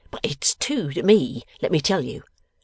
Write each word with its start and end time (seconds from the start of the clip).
'But 0.09 0.21
it's 0.23 0.55
two 0.55 0.91
to 0.93 1.03
me, 1.03 1.43
let 1.61 1.71
me 1.71 1.79
tell 1.79 2.03
you. 2.03 2.23